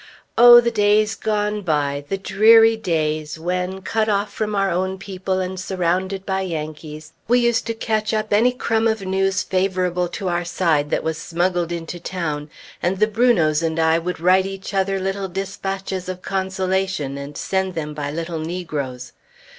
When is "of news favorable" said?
8.87-10.07